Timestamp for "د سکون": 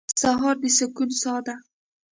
0.61-1.09